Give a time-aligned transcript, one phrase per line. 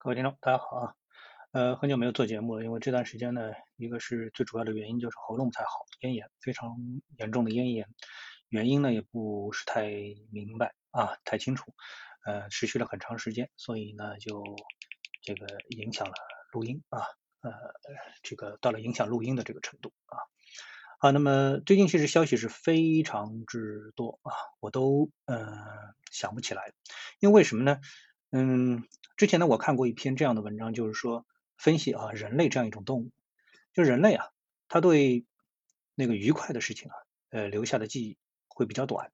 [0.00, 0.94] 各位听众，大家好啊。
[1.50, 5.70] 呃，很久没有做节目了，因为这段时间呢，一个是最主要的原因就是喉咙不太好，
[6.02, 6.76] 咽炎非常
[7.16, 7.88] 严重的咽炎，
[8.48, 9.88] 原因呢也不是太
[10.30, 11.74] 明白啊，太清楚，
[12.24, 14.44] 呃，持续了很长时间，所以呢就
[15.20, 16.14] 这个影响了
[16.52, 17.00] 录音啊，
[17.40, 17.50] 呃，
[18.22, 20.18] 这个到了影响录音的这个程度啊。
[21.00, 24.30] 好，那么最近其实消息是非常之多啊，
[24.60, 25.48] 我都呃
[26.12, 26.72] 想不起来，
[27.18, 27.80] 因为为什么呢？
[28.30, 28.84] 嗯，
[29.16, 31.24] 之前呢，我看过一篇这样的文章，就是说
[31.56, 33.10] 分析啊，人类这样一种动物，
[33.72, 34.26] 就人类啊，
[34.68, 35.24] 他对
[35.94, 36.94] 那个愉快的事情啊，
[37.30, 39.10] 呃，留下的记忆会比较短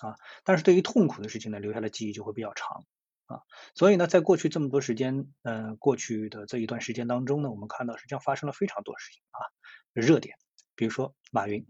[0.00, 2.86] 啊，但是对于痛苦的事情呢，留下的记忆就会比较长
[3.26, 3.42] 啊。
[3.74, 9.44] 所以呢，在过去这么多时间，呃，过去的这一段时间当中呢，我们看到实际上发生了非常多事情啊，
[9.92, 10.38] 热点，
[10.74, 11.66] 比如说马云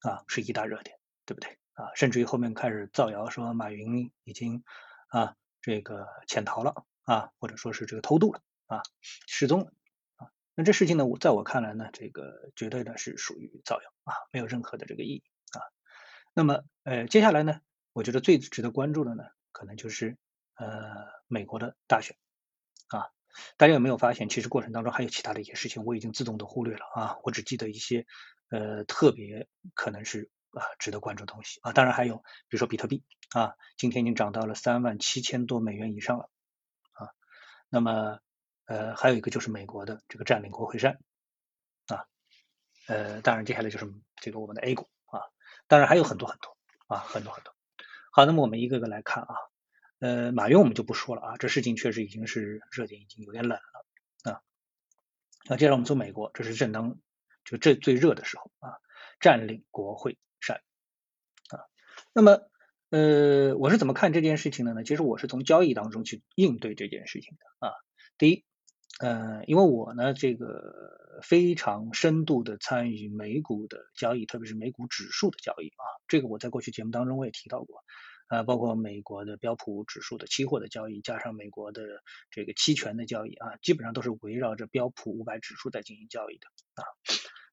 [0.00, 1.92] 啊，是一大热点，对不对啊？
[1.94, 4.62] 甚至于后面开始造谣说马云已经
[5.08, 5.34] 啊。
[5.60, 8.82] 这个潜逃了啊，或者说是这个偷渡了啊，
[9.26, 9.72] 失踪了
[10.16, 10.30] 啊。
[10.54, 15.60] 那这事情呢，我在我看来呢，这个绝对的是属于造谣啊，没有任何的这个意义啊。
[16.34, 17.60] 那么呃，接下来呢，
[17.92, 20.16] 我觉得最值得关注的呢，可能就是
[20.56, 22.16] 呃美国的大选
[22.88, 23.10] 啊。
[23.56, 28.06] 大家有没有发现，其实过程当中还有其他的一些事情，我已经自动的忽略了啊，我只记得一些
[28.50, 30.30] 呃特别可能是。
[30.52, 36.30] 啊，值得关注的东西啊，当然还有，比如说比特币啊，今天已经涨到了三万七千多美元以上了
[36.92, 37.10] 啊。
[37.68, 38.20] 那么
[38.64, 40.98] 呃，还有一个就是美国的这个占领国会山
[41.86, 42.06] 啊，
[42.86, 45.20] 呃，当然接下来就是这个我们的 A 股啊，
[45.66, 47.54] 当然还有很多很多啊，很多很多。
[48.10, 49.34] 好，那么我们一个个来看啊，
[50.00, 54.42] 呃，马云我们就不说了啊，这事情确实已经是热点已经有点冷了啊。
[55.44, 56.98] 那接着我们说美国，这是正当
[57.44, 58.78] 就这最热的时候啊，
[59.20, 60.18] 占领国会。
[62.18, 62.40] 那么
[62.90, 64.82] 呃，我是怎么看这件事情的呢？
[64.82, 67.72] 其实我是从交易当中去应对这件事情的啊。
[68.18, 68.44] 第一，
[68.98, 75.84] 呃，因为我呢这个非常深度的参与美股的交易，特别是美股指数的交易啊。
[76.08, 77.84] 这个我在过去节目当中我也提到过
[78.26, 81.84] 啊，包括美国的标普指数的期货的交易，加上美国的
[82.32, 86.48] 这个期权的交易啊，基本上都是围绕着标普五百指数在进行交易的
[86.82, 86.82] 啊。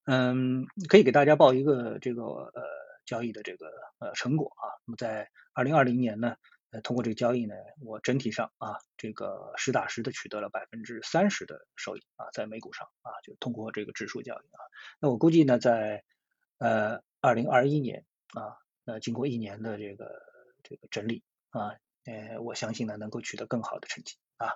[0.07, 2.63] 嗯，可以给大家报一个这个呃
[3.05, 4.65] 交易的这个呃成果啊。
[4.85, 6.35] 那么在二零二零年呢，
[6.71, 14.59] 呃通过这个交易呢，我整体上啊这个实打实的取得了百分之三十的收益啊，在美股上啊就通过这个指数交易啊。
[14.99, 16.03] 那我估计呢，在
[16.57, 20.21] 呃二零二一年啊，那经过一年的这个
[20.63, 24.49] 这个整理啊，呃我相信呢能够取得更好的成绩啊。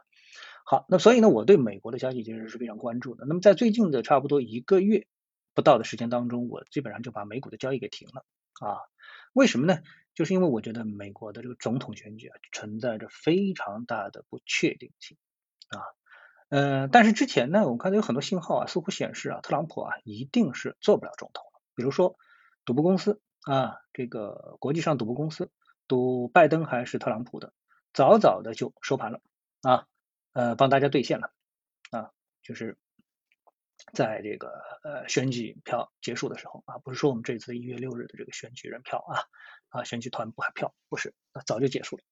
[0.66, 3.26] 好，那所以呢，我对美国的消息其实是非常关注的。
[3.26, 5.08] 那么在最近的差不多一个月。
[5.56, 8.24] 不到的时间当中，我基本上就把美股的交易给停了
[8.62, 8.78] 啊。
[9.34, 9.80] 为什么呢？
[10.16, 15.18] 就是因为我觉得美国的这个总统选举啊，存在着非常大的不确定性
[15.70, 15.80] 啊。
[16.50, 21.62] 嗯，但是之前呢，我们看到有很多信号啊，似乎显示啊，特朗普啊一定是做不了总统了。
[21.76, 22.18] 比如说
[22.66, 25.52] 赌博公司啊，这个国际上赌博公司
[25.88, 27.54] 赌拜登还是特朗普的，
[27.94, 29.22] 早早的就收盘了
[29.62, 29.88] 啊，
[30.34, 31.32] 呃，帮大家兑现了
[31.92, 32.12] 啊，
[32.42, 32.78] 就是。
[33.94, 34.52] 在这个
[34.84, 39.20] 呃选举票结束的时候啊，不是说我们这次一月六日的这个选举人票啊
[39.70, 42.04] 啊选举团不还票不是，那早就结束了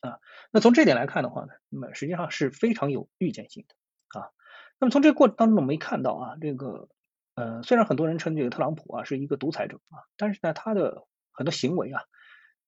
[0.00, 0.18] 啊。
[0.50, 4.30] 那从这点来看的话呢，那么实际上是非常有预见性的啊。
[4.78, 6.88] 那么从这个过程当中，我们可以看到啊，这个
[7.34, 12.02] 呃虽然很多人称这个特朗普啊是一个独裁者啊，但是呢他的很多行为啊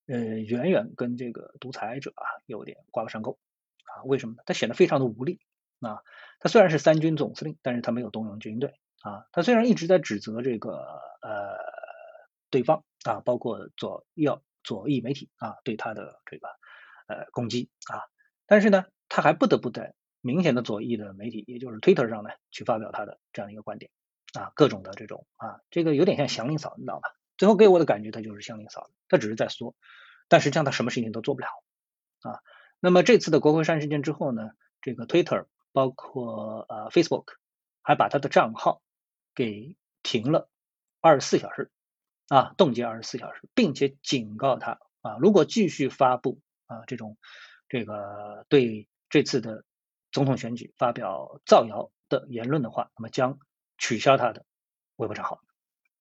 [0.07, 3.39] 呃远远跟这个独裁者啊有点挂不上钩
[3.85, 4.03] 啊。
[4.05, 4.43] 为什么呢？
[4.47, 5.41] 他显得非常的无力。
[5.83, 6.03] 啊，
[6.39, 9.27] 他虽然是三军总司令，但是他没有动用军队啊。
[9.33, 10.77] 他虽然一直在指责这个
[11.21, 11.59] 呃
[12.51, 16.47] 对方啊，包括左右左翼媒体啊对他的这个
[17.09, 17.99] 呃攻击啊，
[18.47, 23.91] 但是呢，他还不得不在明显的左翼的媒体，也就是 Twitter 上呢去发表他的这样一个观点
[24.35, 27.09] 啊，各种的这种啊，这个有点像祥林嫂，你知道吧？
[27.37, 29.75] 最后给我的感觉，他就是祥林嫂，他只是在说，
[30.29, 31.49] 但实际上他什么事情都做不了
[32.21, 32.39] 啊。
[32.79, 34.51] 那么这次的国会山事件之后呢，
[34.81, 35.47] 这个 Twitter。
[35.73, 37.25] 包括呃，Facebook
[37.83, 38.83] 还把他的账号
[39.35, 40.49] 给停了
[41.01, 41.71] 二十四小时
[42.29, 47.17] 啊，冻结二十四小时，并且警告他啊，如果继续发布啊这种
[47.69, 49.65] 这个对这次的
[50.11, 53.39] 总统选举发表造谣的言论的话，那么将
[53.79, 54.45] 取消他的
[54.97, 55.41] 微博账号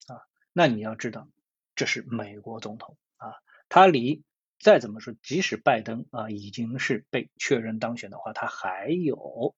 [0.07, 0.21] 啊。
[0.53, 1.27] 那你要知道，
[1.75, 3.35] 这是美国总统啊，
[3.69, 4.23] 他离。
[4.61, 9.55] 再怎么说，即使拜登啊已经是被确认当选的话，他还有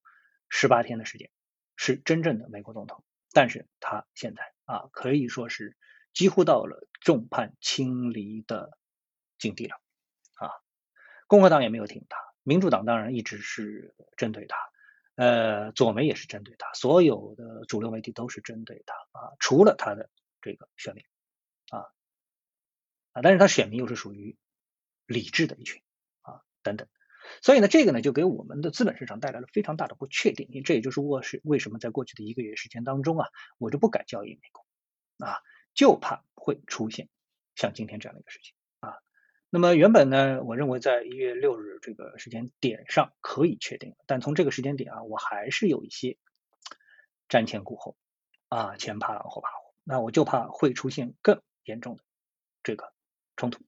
[0.47, 1.29] 十八天的时间
[1.75, 3.03] 是真正的美国总统。
[3.33, 5.75] 但是他现在啊可以说是
[6.13, 8.77] 几乎到了众叛亲离的
[9.37, 9.75] 境地了
[10.35, 10.51] 啊。
[11.27, 14.57] 共和党也没有挺他民主党当然一直是针对他，
[15.15, 20.09] 呃，左媒也是针对他，所有的主流媒体都是针对他啊，除了他的
[20.41, 21.03] 这个选民
[21.71, 21.89] 啊
[23.13, 24.37] 啊，但是他选民又是属于
[25.05, 25.81] 理智的一群
[26.21, 26.87] 啊等等，
[27.41, 33.27] 所以呢，这个呢就给我们的资本市场带来了非常大的不确定性，这也就是我是为什么在过去的一个月时间当中啊，
[33.57, 34.63] 我就不敢交易美国。
[35.19, 35.37] 啊，
[35.75, 37.07] 就怕会出现
[37.55, 38.97] 像今天这样的一个事情啊。
[39.49, 46.17] 那么原本呢，我认为在一月六日这个时间点上可以确定，但从这个时间点啊，我还是有一些
[47.29, 47.95] 瞻前顾后
[48.49, 52.03] 啊，前怕狼后怕虎，那我就怕会出现更严重的
[52.63, 52.91] 这个
[53.37, 53.63] 冲突。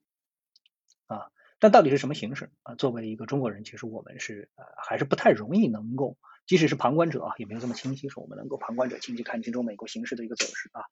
[1.07, 1.31] 啊。
[1.57, 2.75] 但到底是什么形式啊？
[2.75, 10.83] 作为一个中国人，其实我们是呃还是不太容易能够，即使是旁观者啊，也没有这么清晰，说我们能够旁观者清晰看清楚美国形势的一个走势啊。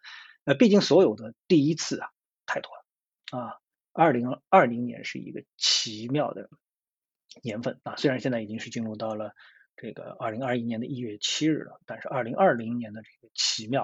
[0.46, 2.10] 那，毕竟所有的第一次啊
[2.46, 3.60] 太多了啊。
[3.92, 6.50] 二零二零年是一个奇妙的
[7.44, 9.36] 年份啊，虽然现在已经是进入到了
[9.76, 13.84] 这个二零二一年的一月七日了，但是二零二零年的这个奇妙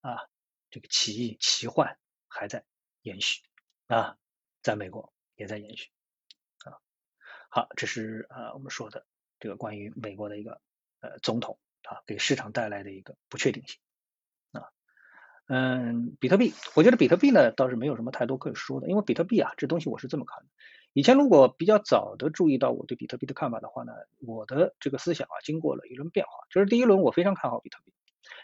[0.00, 0.18] 啊啊，
[0.70, 2.64] 这个奇异奇幻还在
[3.02, 3.42] 延续
[3.86, 4.16] 啊，
[4.62, 5.90] 在美国也在延续
[6.64, 6.78] 啊。
[7.48, 9.06] 好，这是啊我们说的
[9.40, 10.60] 这个关于美国的一个
[11.00, 13.78] 呃总统啊给市场带来的一个不确定性。
[14.52, 14.68] 啊
[15.48, 20.48] 嗯，比特币，我觉得比特币呢倒是没有什么太多可以说的，因为比特币啊这东西我是这么看的。
[20.94, 27.92] 以前如果比较早的注意到我对比特币的看法的话呢，我的这个思想啊经过了一轮变化，就是第一轮我非常看好比特币，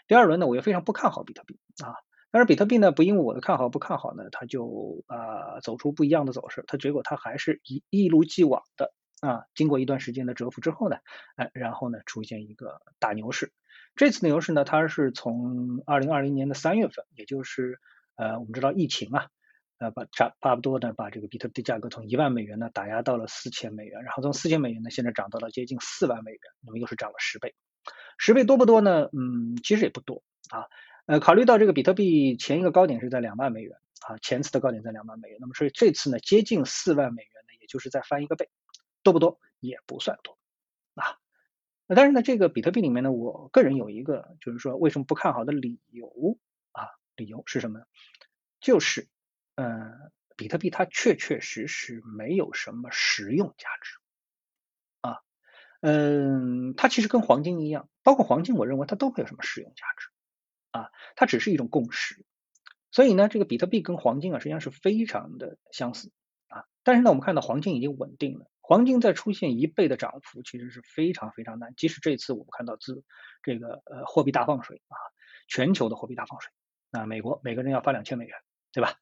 [0.07, 1.95] 第二轮呢我又非常不看好比特币啊。
[2.31, 10.97] 但是比特币呢不因为我的看好不看好呢，它就啊走出不一样的走势，它结果它还是一一如既往的啊经过一段时间的蛰伏之后呢，
[11.35, 13.51] 哎然后呢出现一个大牛市。
[13.95, 17.79] 这次牛市呢，它是从二零二零年的三月份，也就是
[18.15, 19.27] 呃，我们知道疫情啊，
[19.79, 27.55] 呃，把差差不多呢把这个比特币价格从一万美元呢打压到了四千美元，然后从四千美元呢现在涨到了接近四万美元，那么又是涨了十倍，
[28.17, 29.09] 十倍多不多呢？
[29.11, 30.67] 嗯，其实也不多啊。
[31.09, 38.47] 呃，考虑到这个比特币前一个高点是在两万美元啊，前次的高点在两万美元，那么所以这次呢接近四万美元呢，也就是在翻一个倍，
[39.01, 39.39] 多不多？
[39.59, 40.37] 也不算多
[40.93, 41.17] 啊。
[41.87, 46.37] 那但是呢，这个比特币里面呢，我个人有一个就是说为什么不看好的理由
[46.73, 46.85] 啊，
[47.15, 47.85] 理由是什么呢？
[48.61, 49.07] 就是，
[49.55, 53.97] 嗯，比特币它确确实实没有什么实用价值
[55.01, 55.17] 啊，
[55.81, 60.07] 嗯，它其实跟黄金一样，包括黄金，我认为它都没有什么实用价值
[60.79, 62.25] 啊，它只是一种共识。
[62.91, 66.11] 所以呢，这个比特币跟黄金啊，实际上是非常的相似
[66.47, 68.49] 啊，但是呢，我们看到黄金已经稳定了。
[68.61, 71.73] 黄金再出现一倍的涨幅，其实是非常非常难。
[71.75, 73.03] 即使这次我们看到自
[73.41, 74.97] 这个呃货币大放水啊，
[75.47, 76.51] 全球的货币大放水，
[76.91, 78.37] 那美国每个人要发两千美元，
[78.71, 78.93] 对吧？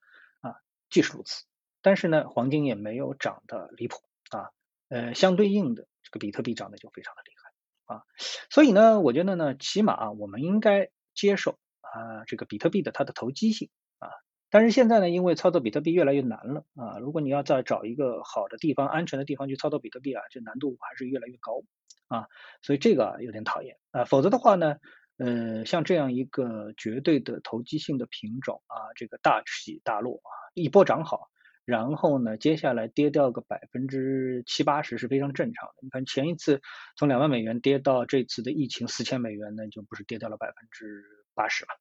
[0.42, 0.56] 啊，
[0.90, 1.44] 即使如此，
[1.82, 3.98] 但是呢，黄金也没有涨得离谱
[4.30, 4.52] 啊。
[4.90, 8.04] 呃，相对应的这个比特币涨得就非常的厉害啊。
[8.50, 11.60] 所以呢，我觉得呢，起码啊，我们应该接受
[11.98, 14.10] 啊这个比特币的它的投机性啊。
[14.50, 21.64] 但是现在呢，因为操作比特币越来越难了啊，如果你要再找一个好的地方、安全的地方去操作比特币啊，这难度还是越来越高
[22.08, 22.28] 啊，
[22.62, 24.06] 所以这个有点讨厌啊。
[24.06, 24.78] 否则的话呢，
[25.18, 31.28] 呃，像这样一个绝对的投机性的品种啊，这个大起大落啊，一波涨好，
[31.66, 35.74] 然后呢，接下来跌掉个百分之七八十是非常正常的。
[35.82, 36.62] 你看前一次
[36.96, 41.04] 从两万美元跌到这次的疫情四千美元，那就不是跌掉了百分之
[41.36, 41.71] 八十嘛，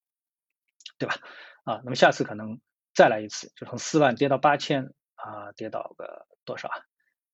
[0.99, 1.17] 对吧？
[1.65, 2.61] 啊，那么下次可能
[2.95, 6.76] 再来一次，就从四万跌到八千啊，跌到个多少啊？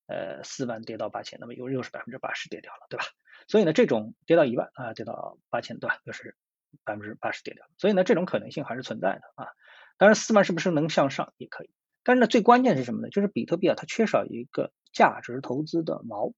[0.06, 3.04] 呃，四万跌到八千，那么又又是百分之八十跌掉了，对吧？
[3.48, 5.98] 所以呢，这种跌到一万啊，跌到八千，对吧？
[6.04, 6.36] 又是
[6.84, 9.48] 百分之八十跌掉，所以呢，这种可能性还是存在的啊。
[9.98, 11.70] 当然，四万是不是能向上也可以，
[12.02, 13.10] 但是呢，最关键是什么呢？
[13.10, 16.32] 就是比特币啊，它缺少一个价值投资的锚。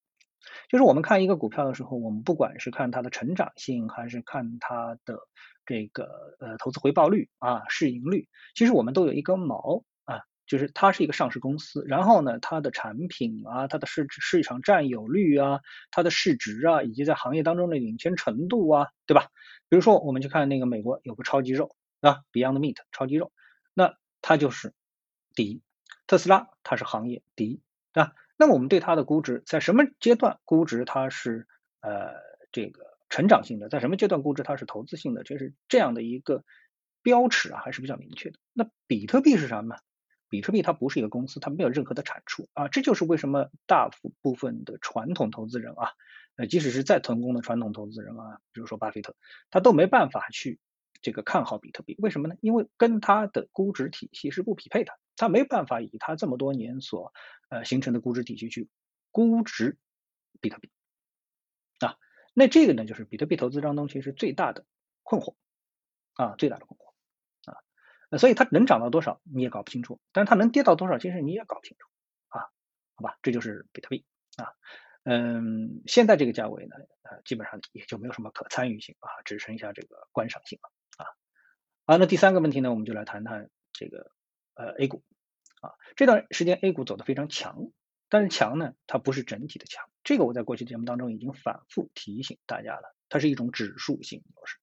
[0.68, 5.20] 就是我们看一个股票的时候，我们不管是看它的成长性，还是看它的
[5.66, 19.28] 这个呃投资回报率啊市盈率，其实我们都有一根毛啊，就是它是一个上市公司，然后呢它的产品啊，它的市市场占有率啊，它的市值啊，以及在行业当中的领先程度啊，对吧？
[19.68, 23.32] 比如说我们去看那个美国有个超级肉啊，Beyond Meat 超级肉，
[23.72, 24.74] 那它就是
[25.34, 25.62] 第一，
[26.06, 28.12] 特斯拉它是行业第一，对吧？
[28.36, 31.46] 那么我们对它的估值在什么阶段估值它是
[31.80, 32.12] 呃
[32.52, 36.42] 这个成长性的，在什么阶段估值它是投资性的，就是这样的一个
[37.00, 38.40] 标尺啊还是比较明确的。
[38.52, 39.76] 那比特币是什么？
[40.28, 43.88] 比特币它不是一个公司，它没有任何的产出啊，这就是为什么大
[44.20, 45.92] 部分的传统投资人啊，
[46.34, 49.14] 呃即使是再成功的传统投资人啊，比如说巴菲特，
[49.48, 50.58] 他都没办法去
[51.00, 52.34] 这个看好比特币，为什么呢？
[52.40, 57.12] 因为跟他的估值体系是不匹配的，他没办法以他这么多年所
[57.48, 58.68] 呃，形成的估值体系去
[59.12, 59.78] 估值
[60.40, 60.68] 比特币。
[62.34, 64.66] 那这个呢，就是比特币投资当中其实最大的
[65.02, 65.36] 困惑
[66.14, 66.92] 啊，最大的困惑
[67.50, 68.18] 啊。
[68.18, 71.88] 所以它能涨到多少你也搞不清楚，但是它能跌到多少，其实你也搞不清楚
[72.28, 72.40] 啊。
[72.96, 74.04] 好吧，这就是比特币
[74.36, 74.52] 啊。
[75.04, 81.06] 嗯，现在这个价位呢，呃，基本上也就没有什么可参与性啊，只剩下这个观赏性了啊。
[81.86, 84.10] 好，那第三个问题呢，我们就来谈谈这个
[84.54, 85.02] 呃 A 股
[85.60, 87.70] 啊，这段时间 A 股走的非常强，
[88.14, 94.56] 但是强呢，它不是整体的强，这个我在过去节目当中已经反复提醒大家了，它是一种指数性模式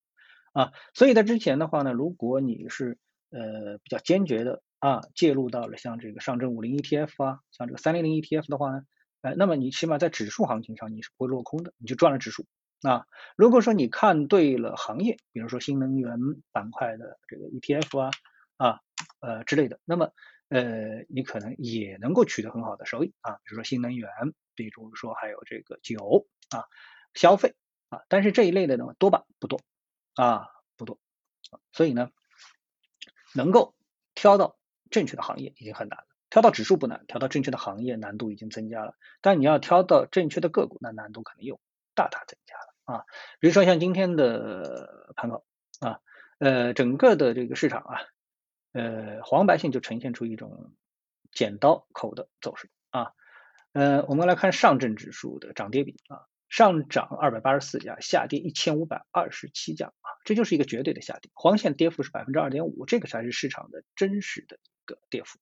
[0.53, 2.97] 啊，所以在之前的话呢，如果你是
[3.29, 8.83] 呃比较坚决的啊介入到了像这个上证五零 ETF 啊，像这个三零零 ETF 的话呢。
[9.23, 12.47] 哎，那么你起码在指数行情上你是不会落空的，你就赚了指数
[12.81, 13.05] 啊。
[13.35, 16.17] 如果说你看对了行业，比如说新能源
[16.51, 18.09] 板块的这个 ETF 啊
[18.57, 18.79] 啊
[19.19, 20.11] 呃之类的，那么
[20.51, 23.39] 呃你可能也能够取得很好的收益啊。
[23.43, 24.09] 比如说新能源，
[24.53, 26.65] 比如说还有这个酒啊
[27.13, 27.55] 消费
[27.89, 29.61] 啊，但是这一类的呢多吧不多
[30.15, 30.99] 啊不多，
[31.71, 32.09] 所以呢
[33.33, 33.73] 能够
[34.13, 34.57] 挑到
[34.89, 36.05] 正确的行业已经很难了。
[36.29, 38.95] 挑到指数不难，挑到正确的行业难度已经增加了。
[39.19, 41.59] 但你要挑到正确的个股，那难度可能又
[41.93, 43.05] 大大增加了啊。
[43.39, 45.45] 比如说像今天的盘口
[45.81, 45.99] 啊，
[46.39, 47.99] 呃，整个的这个市场啊，
[48.73, 50.73] 呃，黄白线就呈现出一种
[51.31, 53.11] 剪刀口的走势啊。
[53.73, 64.71] 呃，我们来看上证指数的涨跌比啊，上涨二百八十四家，下跌一千五百二十七家啊，这就是一个绝对的下跌，黄线跌幅是百分之二点五，这个才是市场的真实的一。
[64.83, 65.37] 个跌幅，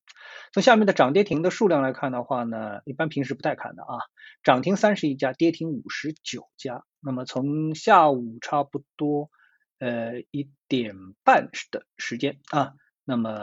[0.52, 3.98] 从下面的涨跌停的数量来看的话呢，一般平时不太看的啊，
[4.44, 6.84] 涨停三十一家，跌停五十九家。
[7.00, 9.32] 那么从下午差不多
[9.80, 10.94] 呃一点
[11.24, 12.74] 半的时间啊，
[13.10, 13.34] 那么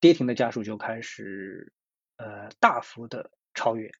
[0.00, 1.72] 跌停的家数就开始
[2.16, 3.92] 呃大幅的超越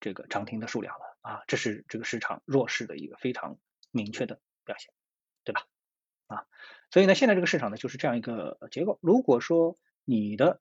[0.00, 3.60] 这个涨停的数量了啊，这是这个市场弱势的一个非常
[3.92, 4.92] 明确的表现，
[5.44, 5.68] 对吧？
[6.26, 6.46] 啊，
[6.90, 8.98] 所以呢，现在这个市场呢就是这样一个结构。
[9.02, 10.60] 如果说你的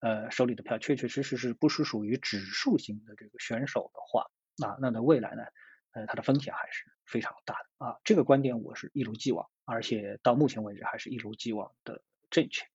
[0.00, 4.26] 呃手里的票确确实实是不是属于指数型的这个选手的话，
[4.66, 5.44] 啊，那在未来呢，
[5.92, 8.00] 呃，它的风险还是非常大的啊。
[8.02, 12.66] 这个观点我是一如既往，而且到目前为止还是一如既往的正确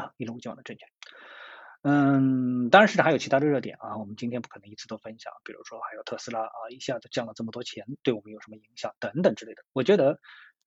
[0.00, 0.86] 啊，一如既往的正确。
[1.82, 9.62] 嗯，当然市场还有其他的热点啊，我们今天不可能一次都分享，比如说还有特斯拉啊，一下子降了这么多钱，对我们有什么影响等等之类的。
[9.74, 10.18] 我觉得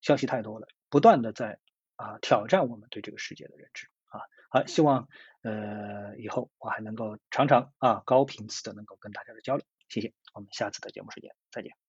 [0.02, 1.58] 消息太多了，不断的在
[1.96, 4.22] 啊挑战我们对这个世界的认知啊。
[4.52, 5.08] 好，希望
[5.42, 11.87] 呃以后我还能够常常啊高频次的能够跟大家的交流，谢谢，我们下次的节目时间再见。